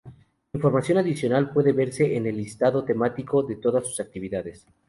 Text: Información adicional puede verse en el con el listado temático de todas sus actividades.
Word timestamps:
Información 0.53 0.97
adicional 0.97 1.53
puede 1.53 1.73
verse 1.73 2.15
en 2.17 2.23
el 2.23 2.23
con 2.23 2.27
el 2.29 2.37
listado 2.37 2.83
temático 2.83 3.43
de 3.43 3.57
todas 3.57 3.85
sus 3.85 3.99
actividades. 3.99 4.65